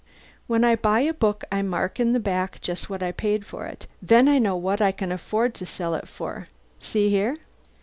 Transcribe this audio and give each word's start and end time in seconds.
When 0.47 0.63
I 0.63 0.75
buy 0.75 1.01
a 1.01 1.13
book 1.13 1.43
I 1.51 1.61
mark 1.61 1.99
in 1.99 2.11
the 2.11 2.19
back 2.19 2.59
just 2.61 2.89
what 2.89 3.03
I 3.03 3.11
paid 3.11 3.45
for 3.45 3.67
it, 3.67 3.85
then 4.01 4.27
I 4.27 4.39
know 4.39 4.55
what 4.55 4.81
I 4.81 4.91
can 4.91 5.11
afford 5.11 5.53
to 5.53 5.65
sell 5.67 5.93
it 5.93 6.07
for. 6.07 6.47
See 6.79 7.11
here." 7.11 7.37